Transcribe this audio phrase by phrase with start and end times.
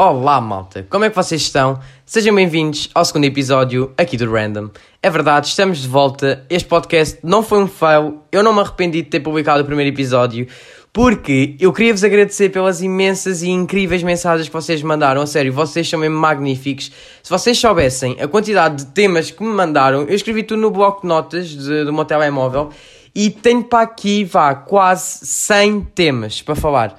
[0.00, 0.86] Olá, malta!
[0.88, 1.80] Como é que vocês estão?
[2.06, 4.70] Sejam bem-vindos ao segundo episódio aqui do Random.
[5.02, 6.46] É verdade, estamos de volta.
[6.48, 8.22] Este podcast não foi um fail.
[8.30, 10.46] Eu não me arrependi de ter publicado o primeiro episódio
[10.92, 15.20] porque eu queria vos agradecer pelas imensas e incríveis mensagens que vocês mandaram.
[15.20, 16.92] A sério, vocês são mesmo magníficos.
[17.20, 21.02] Se vocês soubessem a quantidade de temas que me mandaram, eu escrevi tudo no bloco
[21.02, 22.70] de notas de, do meu telemóvel
[23.12, 26.96] e tenho para aqui, vá, quase 100 temas para falar.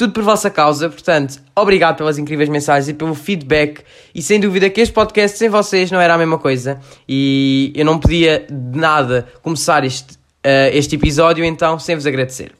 [0.00, 3.82] Tudo por vossa causa, portanto, obrigado pelas incríveis mensagens e pelo feedback.
[4.14, 6.80] E sem dúvida que este podcast sem vocês não era a mesma coisa.
[7.06, 12.52] E eu não podia de nada começar este, uh, este episódio, então, sem vos agradecer.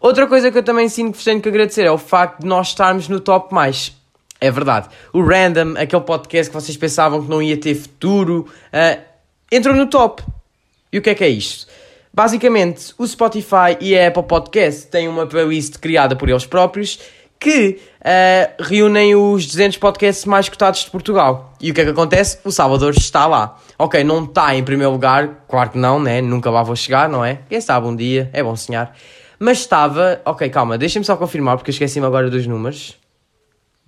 [0.00, 2.46] Outra coisa que eu também sinto que vos tenho que agradecer é o facto de
[2.46, 3.94] nós estarmos no top mais.
[4.40, 4.88] É verdade.
[5.12, 9.02] O Random, aquele podcast que vocês pensavam que não ia ter futuro, uh,
[9.52, 10.22] entrou no top.
[10.90, 11.69] E o que é que é isto?
[12.12, 16.98] Basicamente, o Spotify e a Apple Podcast têm uma playlist criada por eles próprios
[17.38, 21.54] que uh, reúnem os 200 podcasts mais cotados de Portugal.
[21.58, 22.38] E o que é que acontece?
[22.44, 23.58] O Salvador está lá.
[23.78, 26.20] Ok, não está em primeiro lugar, claro que não, né?
[26.20, 27.40] Nunca lá vou chegar, não é?
[27.48, 28.94] Quem sabe um dia, é bom sonhar.
[29.38, 30.20] Mas estava.
[30.26, 32.98] Ok, calma, deixem-me só confirmar porque eu esqueci-me agora dos números.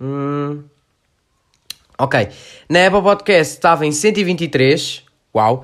[0.01, 0.63] Hum...
[1.95, 2.27] Ok,
[2.67, 5.63] na Apple Podcast estava em 123, uau,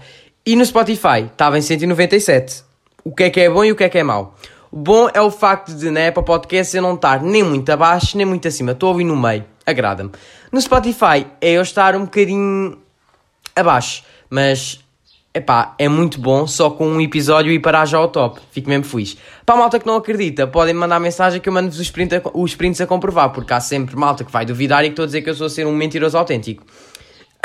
[0.50, 2.64] e no Spotify estava em 197.
[3.04, 4.36] O que é que é bom e o que é que é mau?
[4.72, 8.26] Bom é o facto de na Apple Podcast eu não estar nem muito abaixo nem
[8.26, 8.72] muito acima.
[8.72, 9.46] Estou ali no meio.
[9.64, 10.10] Agrada-me.
[10.52, 12.80] No Spotify é eu estar um bocadinho
[13.56, 14.04] abaixo.
[14.28, 14.80] Mas,
[15.36, 18.42] epá, é muito bom só com um episódio e parar já ao top.
[18.52, 19.18] Fico mesmo feliz.
[19.46, 21.94] Para a malta que não acredita, podem mandar mensagem que eu mando-vos os,
[22.34, 23.30] os prints a comprovar.
[23.34, 25.46] Porque há sempre malta que vai duvidar e que estou a dizer que eu sou
[25.46, 26.66] a ser um mentiroso autêntico.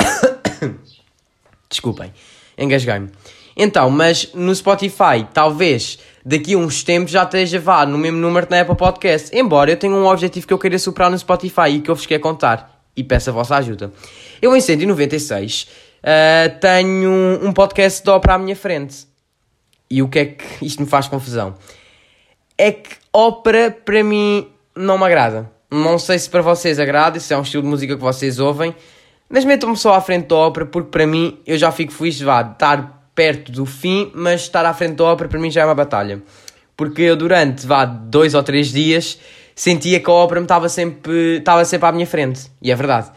[1.69, 2.11] Desculpem
[2.57, 3.09] engasguei-me.
[3.57, 8.45] Então, mas no Spotify, talvez daqui a uns tempos já esteja vá no mesmo número
[8.45, 9.35] que na Apple Podcast.
[9.35, 12.05] Embora eu tenha um objetivo que eu queira superar no Spotify e que eu vos
[12.05, 12.83] quero contar.
[12.97, 13.93] E peço a vossa ajuda.
[14.41, 19.07] Eu em 196 uh, tenho um podcast de ópera à minha frente.
[19.89, 21.55] E o que é que isto me faz confusão?
[22.57, 25.49] É que ópera para mim não me agrada.
[25.71, 28.75] Não sei se para vocês agrada, se é um estilo de música que vocês ouvem.
[29.29, 32.23] Mas metam-me só à frente da ópera, porque para mim eu já fico feliz de
[32.23, 35.75] estar perto do fim, mas estar à frente da ópera para mim já é uma
[35.75, 36.21] batalha.
[36.75, 39.17] Porque eu durante vá, dois ou três dias
[39.55, 42.51] sentia que a ópera me estava sempre, estava sempre à minha frente.
[42.61, 43.11] E é verdade.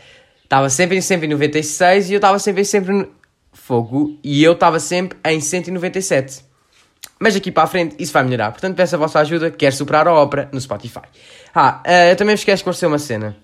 [0.45, 3.09] Estava sempre em, sempre em 96 e eu estava sempre em sempre no
[3.53, 6.47] fogo e eu estava sempre em 197.
[7.21, 8.53] Mas aqui para a frente isso vai melhorar.
[8.53, 9.51] Portanto, peço a vossa ajuda.
[9.51, 11.03] Quero superar a ópera no Spotify.
[11.53, 13.37] Ah, uh, eu também vos quero esclarecer uma cena.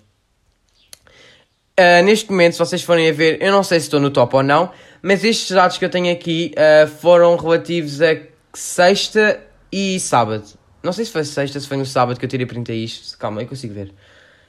[1.77, 4.37] Uh, neste momento, se vocês forem a ver, eu não sei se estou no top
[4.37, 4.71] ou não,
[5.01, 8.17] mas estes dados que eu tenho aqui uh, foram relativos a
[8.53, 10.45] sexta e sábado.
[10.81, 13.17] Não sei se foi sexta, se foi no sábado que eu tirei print a isto.
[13.17, 13.91] Calma, eu consigo ver.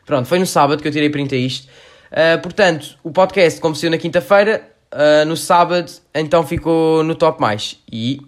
[0.04, 1.66] Pronto, foi no sábado que eu tirei print a isto.
[2.12, 4.72] Uh, portanto, o podcast começou na quinta-feira,
[5.26, 7.76] no sábado, então ficou no top mais.
[7.91, 8.20] E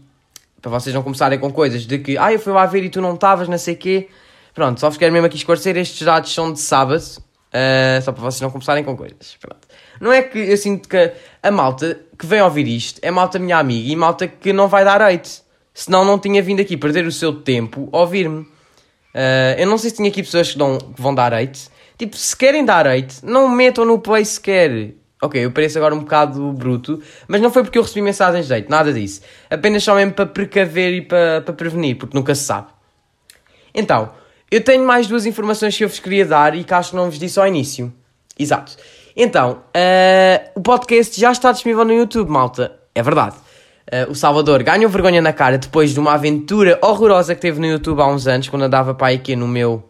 [0.60, 3.00] para vocês não começarem com coisas de que, ah, eu fui lá ver e tu
[3.00, 4.08] não estavas, não sei o quê.
[4.52, 7.02] Pronto, só vos quero mesmo aqui esclarecer, estes dados são de sábado,
[7.48, 9.36] Uh, só para vocês não começarem com coisas.
[9.40, 9.66] Pronto.
[10.00, 13.58] Não é que eu sinto que a malta que vem ouvir isto é malta minha
[13.58, 15.42] amiga e malta que não vai dar hate.
[15.72, 18.40] Senão não tinha vindo aqui perder o seu tempo a ouvir-me.
[18.40, 21.68] Uh, eu não sei se tinha aqui pessoas que, que vão dar hate.
[21.96, 24.94] Tipo, se querem dar hate, não metam no play sequer.
[25.20, 28.54] Ok, eu pareço agora um bocado bruto, mas não foi porque eu recebi mensagens de
[28.54, 29.20] hate, nada disso.
[29.50, 32.68] Apenas só mesmo para precaver e para, para prevenir, porque nunca se sabe.
[33.74, 34.12] Então,
[34.50, 37.10] eu tenho mais duas informações que eu vos queria dar e que acho que não
[37.10, 37.92] vos disse ao início.
[38.38, 38.76] Exato.
[39.14, 42.72] Então, uh, o podcast já está disponível no YouTube, malta.
[42.94, 43.36] É verdade.
[43.92, 47.66] Uh, o Salvador ganhou vergonha na cara depois de uma aventura horrorosa que teve no
[47.66, 49.88] YouTube há uns anos, quando andava para aqui no meu.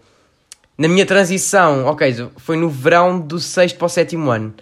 [0.77, 4.55] Na minha transição, ok, foi no verão do sexto para o sétimo ano.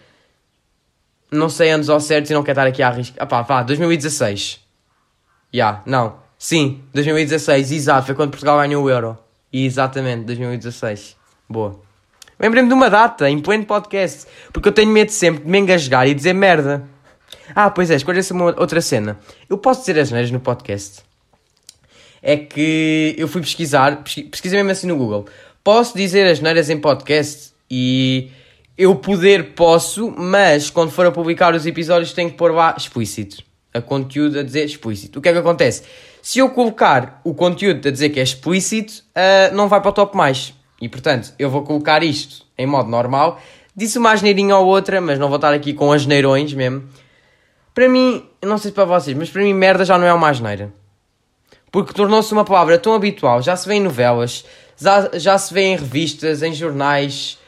[1.31, 3.19] Não sei anos ao certo e não quero estar aqui a arriscar.
[3.21, 4.61] Ah pá, pá, 2016.
[5.53, 6.17] Já, yeah, não.
[6.39, 9.19] Sim, 2016, exato, foi quando Portugal ganhou o Euro.
[9.65, 11.17] Exatamente, 2016.
[11.49, 11.81] Boa.
[12.39, 16.07] Lembrei-me de uma data, em pleno podcast, porque eu tenho medo sempre de me engasgar
[16.07, 16.87] e dizer merda.
[17.55, 19.19] Ah, pois é, escolha-se uma outra cena.
[19.49, 21.03] Eu posso dizer as neiras no podcast.
[22.23, 25.27] É que eu fui pesquisar, pesquisei mesmo assim no Google.
[25.65, 28.31] Posso dizer as neiras em podcast e
[28.77, 33.43] eu poder posso, mas quando for a publicar os episódios tenho que pôr lá explícito.
[33.73, 35.19] A conteúdo a dizer explícito.
[35.19, 35.83] O que é que acontece?
[36.27, 39.93] Se eu colocar o conteúdo a dizer que é explícito, uh, não vai para o
[39.93, 40.53] top mais.
[40.83, 43.41] E portanto, eu vou colocar isto em modo normal.
[43.77, 46.83] Disse uma asneirinha ou outra, mas não vou estar aqui com asneirões mesmo.
[47.73, 50.29] Para mim, não sei se para vocês, mas para mim merda já não é uma
[50.29, 50.73] asneira.
[51.71, 54.45] Porque tornou-se uma palavra tão habitual, já se vê em novelas,
[54.77, 57.39] já, já se vê em revistas, em jornais.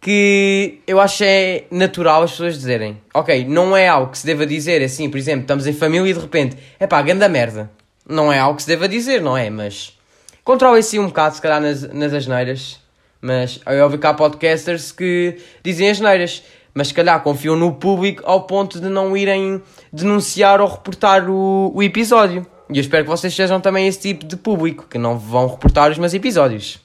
[0.00, 3.02] que eu acho é natural as pessoas dizerem.
[3.12, 6.14] Ok, não é algo que se deva dizer assim, por exemplo, estamos em família e
[6.14, 7.68] de repente, é pá, ganda merda.
[8.08, 9.50] Não é algo que se deva dizer, não é?
[9.50, 9.96] Mas
[10.44, 12.78] controlem-se um bocado, se calhar, nas, nas asneiras.
[13.20, 16.42] Mas eu ouvi cá podcasters que dizem asneiras,
[16.72, 19.60] mas se calhar confiam no público ao ponto de não irem
[19.92, 22.46] denunciar ou reportar o, o episódio.
[22.70, 25.90] E eu espero que vocês sejam também esse tipo de público, que não vão reportar
[25.90, 26.78] os meus episódios.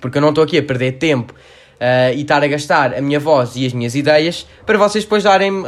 [0.00, 1.34] Porque eu não estou aqui a perder tempo
[1.78, 5.22] uh, e estar a gastar a minha voz e as minhas ideias para vocês depois
[5.22, 5.66] darem, uh,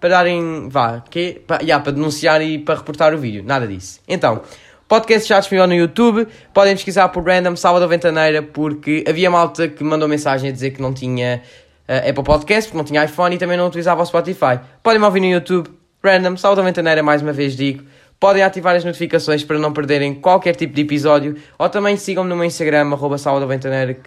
[0.00, 3.42] para darem, vá, que, para, yeah, para denunciar e para reportar o vídeo.
[3.44, 4.00] Nada disso.
[4.08, 4.42] Então,
[4.88, 9.84] podcast já disponível no YouTube, podem pesquisar por Random Sábado Ventaneira, porque havia malta que
[9.84, 11.42] mandou mensagem a dizer que não tinha
[11.88, 14.60] uh, Apple Podcast, porque não tinha iPhone e também não utilizava o Spotify.
[14.82, 15.68] Podem me ouvir no YouTube,
[16.02, 17.84] Random Sábado Ventaneira, mais uma vez digo.
[18.20, 21.36] Podem ativar as notificações para não perderem qualquer tipo de episódio.
[21.58, 23.16] Ou também sigam-me no meu Instagram, arroba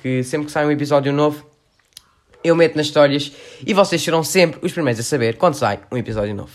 [0.02, 1.44] que sempre que sai um episódio novo,
[2.44, 3.32] eu meto nas histórias
[3.66, 6.52] e vocês serão sempre os primeiros a saber quando sai um episódio novo.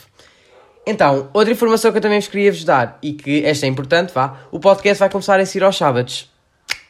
[0.86, 4.10] Então, outra informação que eu também vos queria vos dar, e que esta é importante,
[4.14, 6.30] vá, o podcast vai começar a sair aos sábados.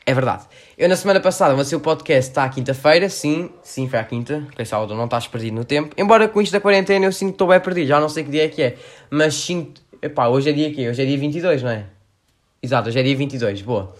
[0.06, 0.44] É verdade.
[0.78, 4.44] Eu na semana passada lancei o podcast, está à quinta-feira, sim, sim, foi à quinta,
[4.46, 5.94] porque sábado não estás perdido no tempo.
[5.98, 8.30] Embora com isto da quarentena eu sinto que estou bem perdido, já não sei que
[8.30, 8.76] dia é que é,
[9.10, 10.88] mas sinto, Epá, hoje é dia quê?
[10.88, 11.84] Hoje é dia 22, não é?
[12.62, 13.92] Exato, hoje é dia 22, boa.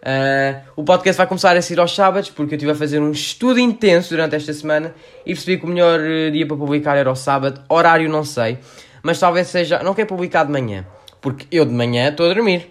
[0.00, 3.10] Uh, o podcast vai começar a sair aos sábados porque eu estive a fazer um
[3.10, 4.94] estudo intenso durante esta semana
[5.26, 7.62] e percebi que o melhor eh, dia para publicar era o sábado.
[7.68, 8.58] Horário não sei,
[9.02, 9.82] mas talvez seja.
[9.82, 10.86] Não quero publicar de manhã,
[11.20, 12.70] porque eu de manhã estou a dormir.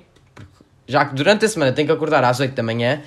[0.88, 3.02] Já que durante a semana tenho que acordar às 8 da manhã,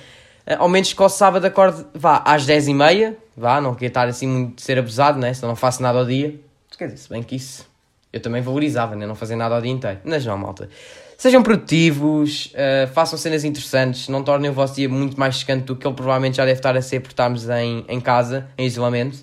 [0.47, 3.87] uh, ao menos que ao sábado acorde vá às 10 e meia, vá, não quero
[3.87, 5.33] estar assim muito ser abusado, né?
[5.33, 6.39] Senão não faço nada ao dia.
[6.77, 7.72] Quer dizer, se bem que isso
[8.13, 9.07] eu também valorizava, né?
[9.07, 9.99] Não fazer nada ao dia inteiro.
[10.03, 10.69] Mas não, malta.
[11.17, 15.75] Sejam produtivos, uh, façam cenas interessantes, não tornem o vosso dia muito mais secante do
[15.75, 19.17] que ele provavelmente já deve estar a ser por estarmos em, em casa, em isolamento.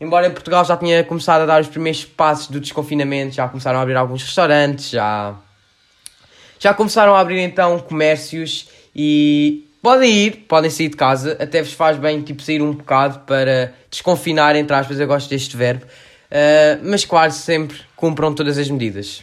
[0.00, 3.78] Embora em Portugal já tenha começado a dar os primeiros passos do desconfinamento, já começaram
[3.78, 5.36] a abrir alguns restaurantes, já,
[6.58, 11.74] já começaram a abrir então comércios e podem ir, podem sair de casa, até vos
[11.74, 15.84] faz bem tipo sair um bocado para desconfinar, entre aspas, eu gosto deste verbo,
[16.30, 19.22] uh, mas quase sempre cumpram todas as medidas.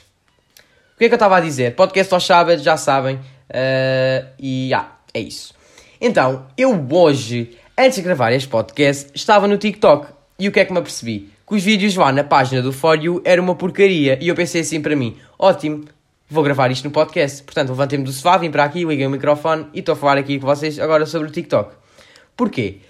[0.96, 1.76] O que é que eu estava a dizer?
[1.76, 3.16] Podcast aos sábados, já sabem.
[3.16, 5.54] Uh, e ah, é isso.
[6.02, 10.08] Então, eu hoje, antes de gravar este podcast, estava no TikTok.
[10.40, 11.32] E o que é que me apercebi?
[11.48, 14.18] Que os vídeos lá na página do For You era uma porcaria.
[14.22, 15.86] E eu pensei assim para mim: ótimo,
[16.30, 17.42] vou gravar isto no podcast.
[17.44, 20.40] Portanto, levantei-me do sofá, vim para aqui, liguei o microfone e estou a falar aqui
[20.40, 21.74] com vocês agora sobre o TikTok.
[22.36, 22.82] Porquê?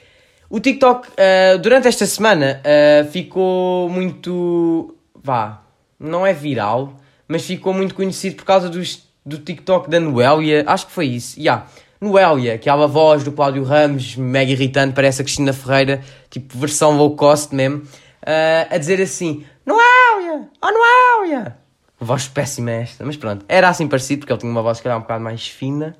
[0.50, 4.96] O TikTok, uh, durante esta semana, uh, ficou muito.
[5.16, 5.68] vá
[6.00, 6.94] não é viral,
[7.28, 11.40] mas ficou muito conhecido por causa dos, do TikTok da Noélia, acho que foi isso,
[11.40, 11.66] yeah.
[12.00, 17.16] Noélia, aquela voz do Cláudio Ramos, mega irritante, parece a Cristina Ferreira, tipo versão low
[17.16, 21.58] cost mesmo, uh, a dizer assim, Noélia, oh Noélia!
[22.00, 24.96] Voz péssima esta, mas pronto, era assim parecido, porque ele tinha uma voz que era
[24.96, 25.98] um bocado mais fina,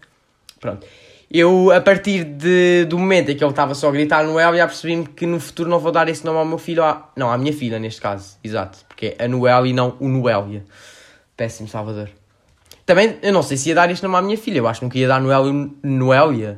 [0.60, 0.86] pronto.
[1.30, 4.66] Eu, a partir de, do momento em que ele estava só a gritar Noel, já
[4.66, 7.38] percebi-me que no futuro não vou dar esse nome ao meu filho, à, não, à
[7.38, 10.64] minha filha neste caso, exato, porque é a Noel e não o Noélia.
[11.36, 12.10] Péssimo Salvador.
[12.86, 14.86] Também, eu não sei se ia dar este nome à minha filha, eu acho que
[14.86, 16.58] nunca ia dar Noel e Noélia.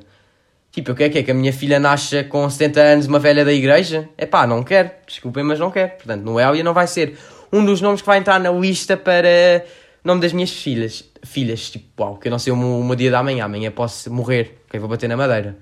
[0.72, 1.24] Tipo, o que é que é?
[1.24, 4.08] Que a minha filha nasce com 70 anos, uma velha da igreja?
[4.16, 5.94] É pá, não quero, desculpem, mas não quero.
[5.94, 7.18] Portanto, Noélia não vai ser
[7.52, 9.66] um dos nomes que vai entrar na lista para
[10.04, 11.04] nome das minhas filhas.
[11.24, 14.62] Filhas, tipo, uau, que eu não sei o meu dia da manhã, amanhã posso morrer,
[14.68, 15.58] ok, vou bater na madeira.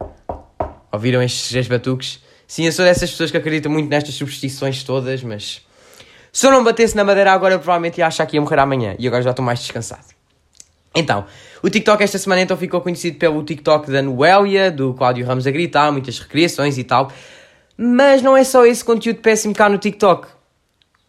[0.92, 2.22] Ouviram estes três batuques?
[2.48, 5.66] Sim, eu sou dessas pessoas que acreditam muito nestas superstições todas, mas
[6.32, 8.96] se eu não batesse na madeira agora, eu provavelmente ia achar que ia morrer amanhã,
[9.00, 10.06] e agora já estou mais descansado.
[10.96, 11.26] Então,
[11.62, 15.52] o TikTok esta semana então ficou conhecido pelo TikTok da Noélia, do Cláudio Ramos a
[15.52, 17.12] gritar, muitas recriações e tal.
[17.78, 20.28] Mas não é só esse conteúdo péssimo cá no TikTok.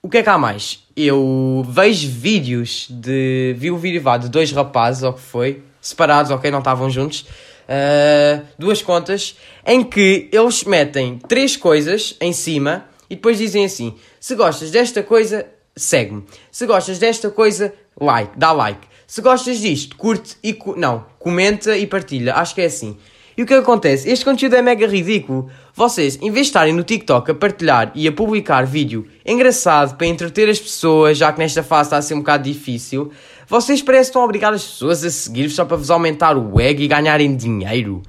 [0.08, 0.78] O que é que há mais?
[0.96, 3.54] eu vejo vídeos de.
[3.58, 7.26] Vi o vídeo vá, de dois rapazes, ou que foi, separados, ok, não estavam juntos.
[7.68, 9.36] Uh, duas contas
[9.66, 15.02] em que eles metem três coisas em cima e depois dizem assim: se gostas desta
[15.02, 15.44] coisa,
[15.76, 16.24] segue-me.
[16.50, 18.88] Se gostas desta coisa, like, dá like.
[19.06, 20.54] Se gostas disto, curte e.
[20.54, 22.34] Cu não, comenta e partilha.
[22.34, 22.96] Acho que é assim.
[23.38, 24.10] E o que acontece?
[24.10, 25.48] Este conteúdo é mega ridículo.
[25.72, 30.08] Vocês, em vez de estarem no TikTok a partilhar e a publicar vídeo engraçado para
[30.08, 33.12] entreter as pessoas, já que nesta fase está a ser um bocado difícil,
[33.46, 36.60] vocês parecem que estão a obrigar as pessoas a seguir só para vos aumentar o
[36.60, 38.02] ego e ganharem dinheiro.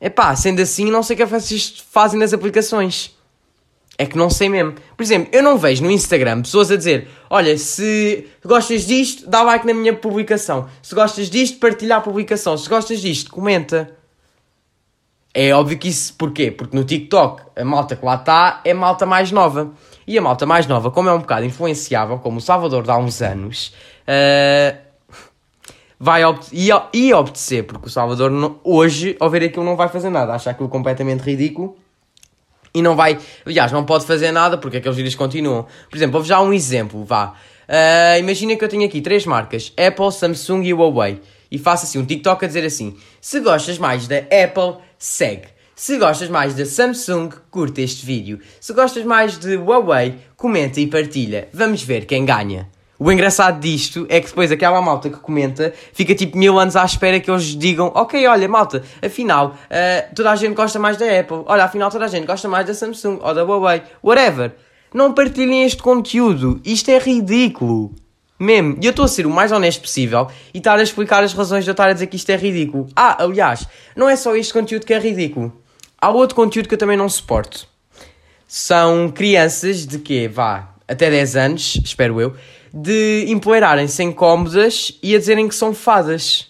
[0.00, 3.18] Epá, sendo assim, não sei o que vocês fazem nas aplicações.
[3.98, 4.74] É que não sei mesmo.
[4.96, 9.42] Por exemplo, eu não vejo no Instagram pessoas a dizer: Olha, se gostas disto, dá
[9.42, 10.68] like na minha publicação.
[10.80, 12.56] Se gostas disto, partilha a publicação.
[12.56, 14.03] Se gostas disto, comenta.
[15.36, 16.52] É óbvio que isso, porquê?
[16.52, 19.72] Porque no TikTok a malta que lá está é malta mais nova.
[20.06, 23.20] E a malta mais nova, como é um bocado influenciável, como o Salvador dá uns
[23.20, 23.74] anos,
[24.06, 24.78] uh,
[25.98, 26.22] vai
[26.52, 30.34] ia, ia obedecer, porque o Salvador não, hoje, ao ver aquilo, não vai fazer nada,
[30.34, 31.76] acha aquilo completamente ridículo
[32.74, 35.66] e não vai, aliás, não pode fazer nada porque aqueles vídeos continuam.
[35.88, 37.34] Por exemplo, vou-vos dar um exemplo, vá.
[37.66, 41.20] Uh, Imagina que eu tenho aqui três marcas: Apple, Samsung e Huawei.
[41.54, 45.46] E faço assim um TikTok a dizer assim: se gostas mais da Apple, segue.
[45.76, 48.40] Se gostas mais da Samsung, curta este vídeo.
[48.60, 51.48] Se gostas mais de Huawei, comenta e partilha.
[51.52, 52.68] Vamos ver quem ganha.
[52.98, 56.84] O engraçado disto é que depois aquela malta que comenta fica tipo mil anos à
[56.84, 61.06] espera que eles digam: Ok, olha, malta, afinal uh, toda a gente gosta mais da
[61.06, 64.56] Apple, olha, afinal toda a gente gosta mais da Samsung ou da Huawei, whatever.
[64.92, 67.94] Não partilhem este conteúdo, isto é ridículo.
[68.38, 71.32] Mesmo, e eu estou a ser o mais honesto possível e estar a explicar as
[71.32, 72.88] razões de eu estar a dizer que isto é ridículo.
[72.94, 75.52] Ah, aliás, não é só este conteúdo que é ridículo.
[76.00, 77.66] Há outro conteúdo que eu também não suporto.
[78.46, 80.28] São crianças de quê?
[80.28, 82.34] Vá, até 10 anos, espero eu,
[82.72, 86.48] de empoeirarem-se em cómodas e a dizerem que são fadas.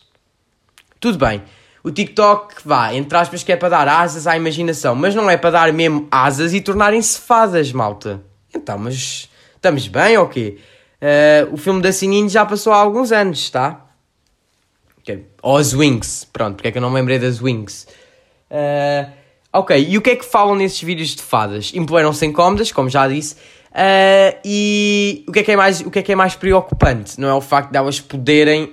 [0.99, 1.43] Tudo bem.
[1.83, 5.37] O TikTok, vá, entre aspas, que é para dar asas à imaginação, mas não é
[5.37, 8.23] para dar mesmo asas e tornarem-se fadas, malta.
[8.55, 10.57] Então, mas estamos bem ou quê?
[11.05, 13.85] Uh, o filme da Sininho já passou há alguns anos, tá?
[15.01, 15.27] Okay.
[15.43, 17.87] Ou as Wings, pronto, porque é que eu não me lembrei das Wings.
[18.51, 19.13] Uh,
[19.53, 21.73] ok, e o que é que falam nesses vídeos de fadas?
[21.75, 23.37] Empoeiram-se em cómodas, como já disse,
[23.75, 27.21] Uh, e o que, é que é mais, o que é que é mais preocupante?
[27.21, 28.73] Não é o facto de elas poderem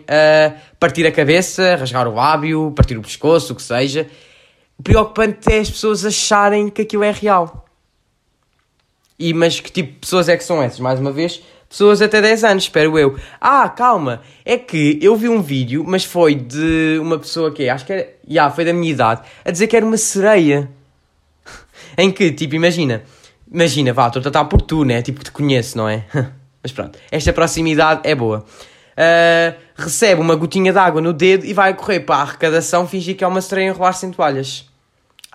[0.79, 4.07] partir a cabeça, rasgar o lábio, partir o pescoço, o que seja.
[4.77, 7.65] O preocupante é as pessoas acharem que aquilo é real.
[9.17, 10.79] E, mas que tipo de pessoas é que são essas?
[10.79, 11.41] Mais uma vez,
[11.71, 13.17] pessoas até 10 anos, espero eu.
[13.39, 17.85] Ah, calma, é que eu vi um vídeo, mas foi de uma pessoa que acho
[17.85, 20.69] que era, yeah, foi da minha idade, a dizer que era uma sereia.
[21.97, 23.03] em que, tipo, imagina,
[23.51, 25.01] Imagina, vá, estou a tratar por tu, né?
[25.01, 26.05] Tipo, te conheço, não é?
[26.63, 28.45] Mas pronto, esta proximidade é boa.
[28.91, 33.17] Uh, recebe uma gotinha de água no dedo e vai correr para a arrecadação fingir
[33.17, 34.70] que é uma sereia enrolar-se em toalhas.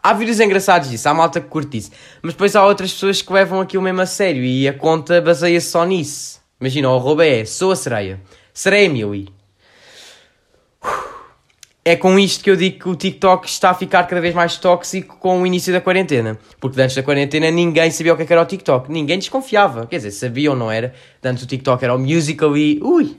[0.06, 1.90] Há vídeos engraçados disso, há malta que curte isso.
[2.22, 5.68] Mas depois há outras pessoas que levam aquilo mesmo a sério e a conta baseia-se
[5.68, 6.40] só nisso.
[6.60, 8.20] Imagina, o arroba é, sou a sereia.
[8.54, 9.34] Sereia Mili
[11.84, 14.56] é com isto que eu digo que o TikTok está a ficar cada vez mais
[14.58, 16.38] tóxico com o início da quarentena.
[16.60, 18.88] Porque antes da quarentena ninguém sabia o que é era o TikTok.
[18.92, 19.88] Ninguém desconfiava.
[19.88, 20.94] Quer dizer, sabia ou não era.
[21.20, 22.78] Antes o TikTok era o Musical.ly.
[22.80, 23.16] Ui!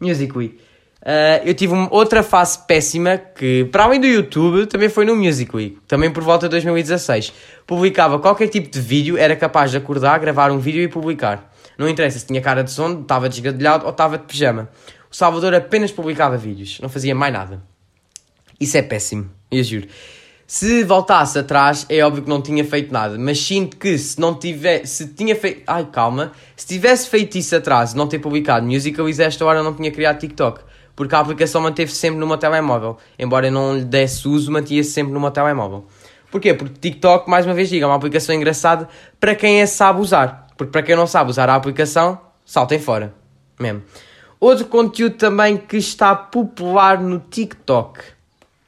[0.00, 0.67] Musical.ly.
[1.00, 5.78] Uh, eu tive outra fase péssima que, para além do YouTube, também foi no Musical.ly.
[5.86, 7.32] Também por volta de 2016.
[7.66, 11.52] Publicava qualquer tipo de vídeo, era capaz de acordar, gravar um vídeo e publicar.
[11.78, 14.68] Não interessa se tinha cara de sono, estava desgadelhado ou estava de pijama.
[15.10, 17.62] O Salvador apenas publicava vídeos, não fazia mais nada.
[18.60, 19.86] Isso é péssimo, eu juro.
[20.46, 24.34] Se voltasse atrás, é óbvio que não tinha feito nada, mas sinto que se não
[24.34, 29.22] tivesse, se tinha feito, ai calma, se tivesse feito isso atrás, não ter publicado Musicalize
[29.22, 30.62] esta hora, não tinha criado TikTok,
[30.98, 34.90] porque a aplicação manteve -se sempre meu telemóvel, embora eu não lhe desse uso, mantinha-se
[34.90, 35.86] sempre meu telemóvel.
[36.28, 36.52] Porquê?
[36.52, 38.88] Porque TikTok, mais uma vez digo, é uma aplicação engraçada
[39.20, 43.14] para quem é sabe usar, porque para quem não sabe usar a aplicação, saltem fora,
[43.60, 43.80] mesmo.
[44.40, 48.00] Outro conteúdo também que está popular no TikTok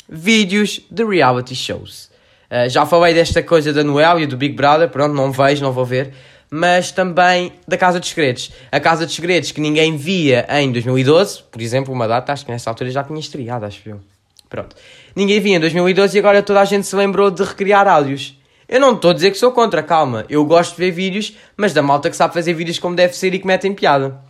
[0.09, 2.13] vídeos de reality shows.
[2.49, 5.73] Uh, já falei desta coisa da Noel e do Big Brother, pronto, não vejo, não
[5.73, 6.15] vou ver.
[6.51, 8.51] Mas também da Casa dos Segredos.
[8.73, 12.51] A Casa dos Segredos que ninguém via em 2012, por exemplo, uma data, acho que
[12.51, 14.01] nessa altura já tinha estreado, acho eu.
[14.49, 14.75] Pronto.
[15.15, 18.37] Ninguém via em 2012 e agora toda a gente se lembrou de recriar áudios.
[18.69, 20.25] Eu não estou a dizer que sou contra, calma.
[20.29, 23.33] Eu gosto de ver vídeos, mas da malta que sabe fazer vídeos como deve ser
[23.33, 24.21] e que metem piada.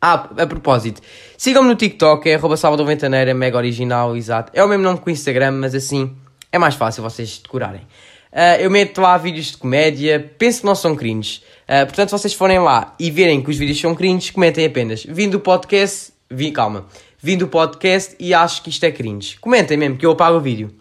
[0.00, 1.00] Ah, a propósito,
[1.38, 4.52] sigam-me no TikTok, é arroba Ventaneira, mega original, exato.
[4.54, 6.14] É o mesmo nome que o Instagram, mas assim
[6.52, 7.80] é mais fácil vocês decorarem.
[8.34, 11.40] Uh, eu meto lá vídeos de comédia, penso que não são cringe.
[11.68, 15.04] Uh, portanto, se vocês forem lá e verem que os vídeos são cringe, comentem apenas.
[15.04, 16.86] Vim do podcast, vi, calma,
[17.22, 19.38] vim do podcast e acho que isto é cringe.
[19.38, 20.74] Comentem mesmo, que eu apago o vídeo.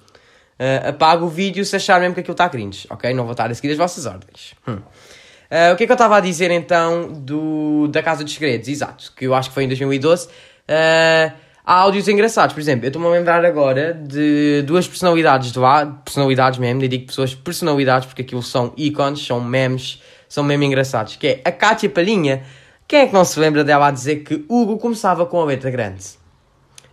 [0.59, 3.13] Uh, apago o vídeo se achar mesmo que aquilo está cringe, ok?
[3.13, 4.55] Não vou estar a seguir as vossas ordens.
[4.67, 4.73] Hum.
[4.73, 8.67] Uh, o que é que eu estava a dizer então do, da Casa dos Segredos?
[8.67, 10.25] Exato, que eu acho que foi em 2012.
[10.27, 11.31] Uh,
[11.65, 15.85] há áudios engraçados, por exemplo, eu estou-me a lembrar agora de duas personalidades de lá,
[15.85, 21.15] personalidades mesmo, eu digo pessoas personalidades porque aquilo são ícones, são memes, são mesmo engraçados,
[21.15, 22.43] que é a Kátia Palhinha.
[22.87, 25.71] Quem é que não se lembra dela a dizer que Hugo começava com a letra
[25.71, 26.03] grande?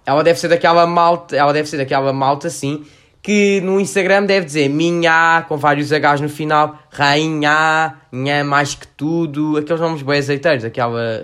[0.06, 2.84] Ela deve ser daquela malta, ela deve ser daquela malta assim,
[3.22, 8.86] que no Instagram deve dizer minha, com vários Hs no final, rainha, nha mais que
[8.86, 11.22] tudo, aqueles nomes bem azeiteiros, aquela.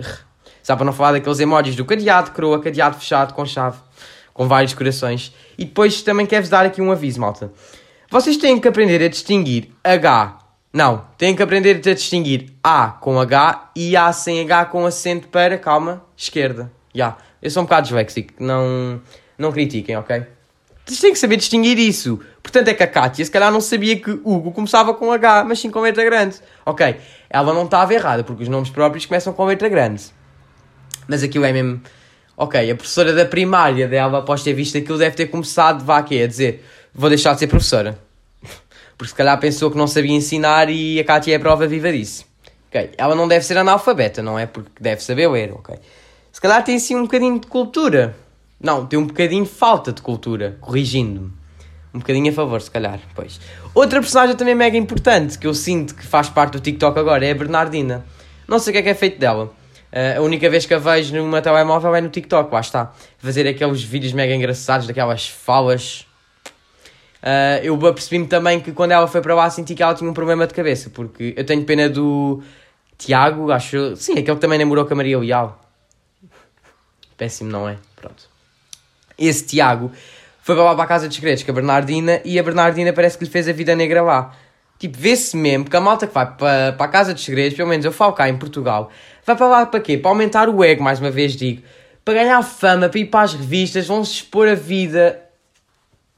[0.67, 3.77] Só para não falar daqueles emojis do cadeado, coroa, cadeado fechado com chave,
[4.33, 5.33] com vários corações.
[5.57, 7.53] E depois também quero-vos dar aqui um aviso, malta.
[8.11, 10.39] Vocês têm que aprender a distinguir H.
[10.73, 15.29] Não, têm que aprender a distinguir A com H e A sem H com acento
[15.29, 16.69] para, calma, esquerda.
[16.93, 17.05] Já.
[17.05, 17.17] Yeah.
[17.41, 19.01] Eu sou um bocado disléxico, não,
[19.37, 20.25] não critiquem, ok?
[20.85, 22.19] Vocês têm que saber distinguir isso.
[22.43, 25.59] Portanto, é que a Kátia, se calhar, não sabia que Hugo começava com H, mas
[25.59, 26.41] sim com letra grande.
[26.65, 26.97] Ok,
[27.29, 30.16] ela não estava errada, porque os nomes próprios começam com letra grande.
[31.07, 31.81] Mas aquilo é mesmo.
[32.35, 36.21] Ok, a professora da primária dela, após ter visto aquilo, deve ter começado, vá aqui,
[36.21, 37.97] a dizer: Vou deixar de ser professora.
[38.97, 41.91] Porque se calhar pensou que não sabia ensinar e a Kátia é a prova viva
[41.91, 42.25] disso.
[42.69, 44.45] Ok, ela não deve ser analfabeta, não é?
[44.45, 45.75] Porque deve saber ler, ok?
[46.31, 48.15] Se calhar tem sim um bocadinho de cultura.
[48.59, 51.31] Não, tem um bocadinho de falta de cultura, corrigindo-me.
[51.93, 53.39] Um bocadinho a favor, se calhar, pois.
[53.73, 57.31] Outra personagem também mega importante, que eu sinto que faz parte do TikTok agora, é
[57.31, 58.05] a Bernardina.
[58.47, 59.51] Não sei o que é que é feito dela.
[59.91, 62.93] Uh, a única vez que a vejo numa telemóvel é no TikTok, lá está.
[63.17, 66.05] Fazer aqueles vídeos mega engraçados, daquelas falas.
[67.23, 70.13] Uh, eu percebi-me também que quando ela foi para lá senti que ela tinha um
[70.13, 72.41] problema de cabeça, porque eu tenho pena do
[72.97, 73.95] Tiago, acho.
[73.95, 75.59] Sim, aquele que também namorou com a Maria Leal.
[77.17, 77.77] Péssimo, não é?
[77.95, 78.37] Pronto
[79.17, 79.91] esse Tiago
[80.41, 83.17] foi para lá para a Casa dos Segredos com a Bernardina e a Bernardina parece
[83.17, 84.33] que lhe fez a vida negra lá.
[84.79, 87.69] Tipo, vê-se mesmo que a malta que vai para, para a Casa dos Segredos, pelo
[87.69, 88.91] menos eu falo cá em Portugal,
[89.25, 89.97] vai para lá para quê?
[89.97, 91.63] Para aumentar o ego, mais uma vez digo.
[92.05, 95.21] Para ganhar fama, para ir para as revistas, vão-se expor a vida.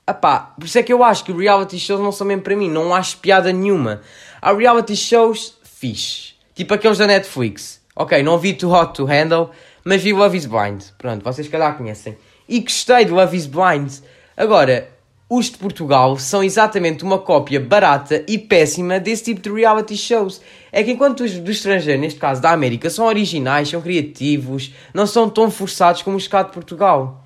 [0.08, 2.70] Epá, por isso é que eu acho que reality shows não são mesmo para mim,
[2.70, 4.02] não acho piada nenhuma.
[4.42, 7.80] Há reality shows fixe, tipo aqueles da Netflix.
[7.96, 9.52] Ok, não vi Too Hot to Handle,
[9.84, 10.84] mas vi Love is Blind.
[10.98, 13.92] Pronto, vocês calhar conhecem e gostei do Love is Blind.
[14.36, 14.90] Agora,
[15.30, 20.42] os de Portugal são exatamente uma cópia barata e péssima desse tipo de reality shows.
[20.72, 25.06] É que enquanto os do estrangeiro, neste caso da América, são originais, são criativos, não
[25.06, 27.24] são tão forçados como os cá de Portugal.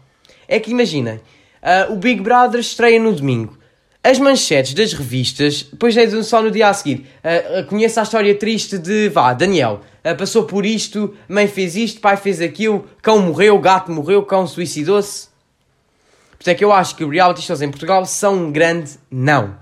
[0.50, 3.58] É que imaginem, uh, o Big Brother estreia no domingo.
[4.04, 7.08] As manchetes das revistas, depois é só no dia a seguir.
[7.24, 9.80] Uh, uh, conheço a história triste de, vá, Daniel.
[10.04, 14.46] Uh, passou por isto, mãe fez isto, pai fez aquilo, cão morreu, gato morreu, cão
[14.46, 15.32] suicidou-se.
[16.44, 19.56] Por isso é que eu acho que reality shows em Portugal são um grande não.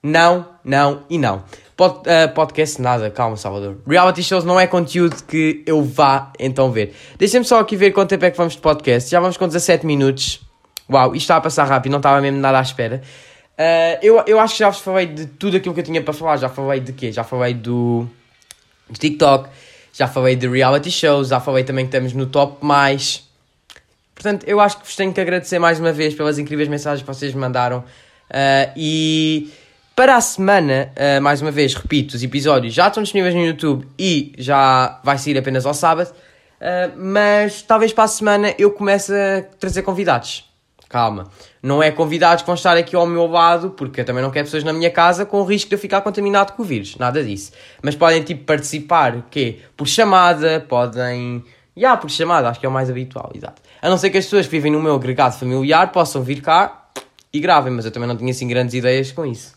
[0.00, 1.42] Não, não e não.
[1.76, 3.78] Pod, uh, podcast nada, calma Salvador.
[3.84, 6.94] Reality shows não é conteúdo que eu vá então ver.
[7.18, 9.10] Deixem-me só aqui ver quanto tempo é que vamos de podcast.
[9.10, 10.40] Já vamos com 17 minutos.
[10.88, 13.02] Uau, isto está a passar rápido, não estava mesmo nada à espera.
[13.58, 16.14] Uh, eu, eu acho que já vos falei de tudo aquilo que eu tinha para
[16.14, 16.36] falar.
[16.36, 17.10] Já falei de quê?
[17.10, 18.06] Já falei do,
[18.88, 19.48] do TikTok,
[19.92, 23.31] já falei de reality shows, já falei também que estamos no top mais.
[24.22, 27.06] Portanto, eu acho que vos tenho que agradecer mais uma vez pelas incríveis mensagens que
[27.12, 27.80] vocês me mandaram.
[27.80, 29.52] Uh, e
[29.96, 33.84] para a semana, uh, mais uma vez, repito, os episódios já estão disponíveis no YouTube
[33.98, 36.08] e já vai sair apenas ao sábado.
[36.60, 40.52] Uh, mas talvez para a semana eu comece a trazer convidados
[40.92, 41.30] calma.
[41.62, 44.44] Não é convidados que vão estar aqui ao meu lado, porque eu também não quero
[44.44, 47.24] pessoas na minha casa com o risco de eu ficar contaminado com o vírus, nada
[47.24, 47.50] disso.
[47.82, 49.60] Mas podem, tipo, participar, quê?
[49.74, 51.42] Por chamada, podem...
[51.76, 53.62] Já, yeah, por chamada, acho que é o mais habitual, exato.
[53.80, 56.88] A não ser que as pessoas que vivem no meu agregado familiar possam vir cá
[57.32, 59.54] e gravem, mas eu também não tinha, assim, grandes ideias com isso.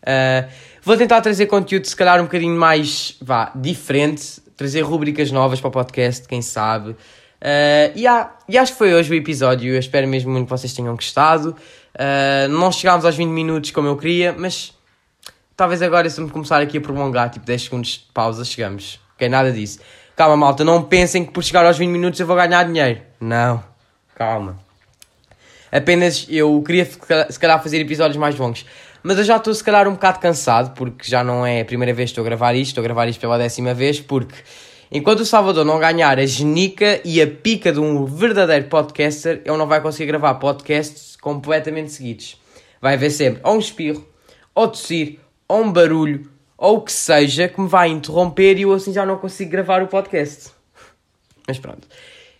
[0.00, 0.48] Uh,
[0.82, 5.68] vou tentar trazer conteúdo, se calhar, um bocadinho mais, vá, diferente, trazer rubricas novas para
[5.68, 6.96] o podcast, quem sabe...
[7.44, 9.74] Uh, e, há, e acho que foi hoje o episódio.
[9.74, 11.54] Eu espero mesmo muito que vocês tenham gostado.
[11.94, 14.72] Uh, não chegámos aos 20 minutos como eu queria, mas
[15.54, 18.98] talvez agora, se me começar aqui a prolongar, tipo 10 segundos de pausa, chegamos.
[19.14, 19.78] Ok, nada disso.
[20.16, 23.00] Calma, malta, não pensem que por chegar aos 20 minutos eu vou ganhar dinheiro.
[23.20, 23.62] Não,
[24.14, 24.58] calma.
[25.72, 28.64] Apenas eu queria se calhar fazer episódios mais longos.
[29.02, 31.92] Mas eu já estou se calhar um bocado cansado, porque já não é a primeira
[31.92, 34.36] vez que estou a gravar isto, estou a gravar isto pela décima vez, porque
[34.96, 39.56] Enquanto o Salvador não ganhar a genica e a pica de um verdadeiro podcaster, ele
[39.56, 42.40] não vai conseguir gravar podcasts completamente seguidos.
[42.80, 44.06] Vai haver sempre ou um espirro,
[44.54, 48.72] ou tossir, ou um barulho, ou o que seja que me vai interromper e eu
[48.72, 50.50] assim já não consigo gravar o podcast.
[51.46, 51.86] Mas pronto.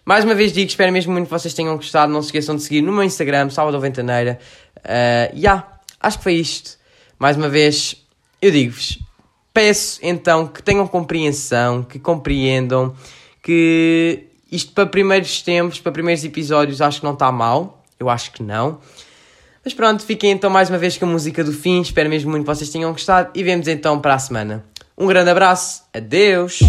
[0.05, 2.13] Mais uma vez digo, espero mesmo muito que vocês tenham gostado.
[2.13, 4.39] Não se esqueçam de seguir no meu Instagram, Salvador Ventaneira.
[4.77, 6.79] Uh, ah, yeah, acho que foi isto.
[7.19, 7.97] Mais uma vez,
[8.43, 8.99] eu digo-vos,
[9.55, 12.93] Peço então que tenham compreensão, que compreendam
[13.41, 17.85] que isto para primeiros tempos, para primeiros episódios, acho que não está mal.
[18.01, 18.81] Eu acho que não.
[19.65, 21.81] Mas pronto, fiquem então mais uma vez com a música do fim.
[21.81, 24.65] Espero mesmo muito que vocês tenham gostado e vemos então para a semana.
[24.97, 26.61] Um grande abraço, adeus!